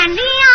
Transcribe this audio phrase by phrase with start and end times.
[0.00, 0.49] Juanillo.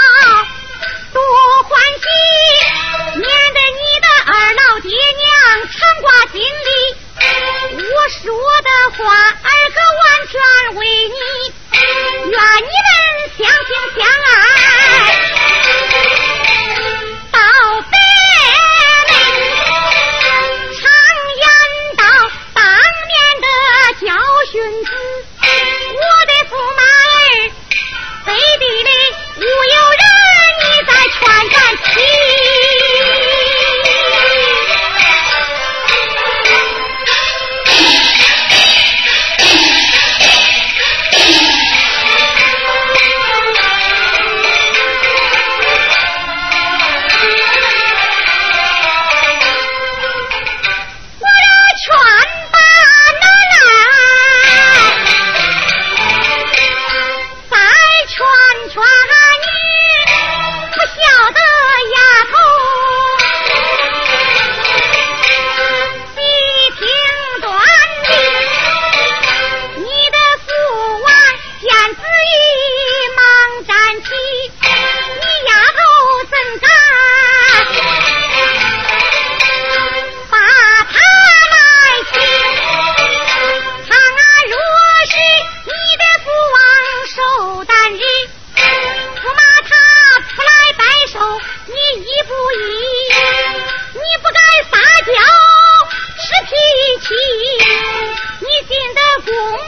[96.98, 99.60] 你进的宫来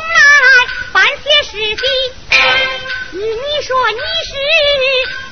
[0.94, 1.84] 办些事情
[3.12, 3.20] 你
[3.66, 4.32] 说你是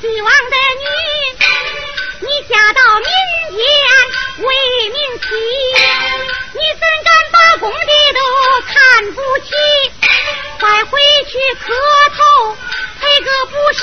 [0.01, 0.85] 帝王的女
[2.19, 3.07] 你嫁到民
[3.55, 3.59] 间
[4.43, 4.47] 为
[4.89, 5.23] 民妻
[6.53, 7.77] 你怎敢把工地
[8.13, 8.19] 都
[8.67, 8.75] 看
[9.13, 9.49] 不起？
[10.59, 10.99] 快回
[11.29, 11.31] 去
[11.61, 11.63] 磕
[12.17, 12.19] 头
[12.99, 13.79] 赔个不是？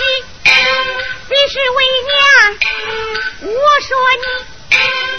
[1.31, 1.79] 你是为
[2.11, 2.12] 娘
[3.55, 3.88] 我说
[4.20, 4.25] 你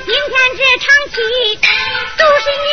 [0.05, 1.17] 今天这场戏
[2.17, 2.65] 都是你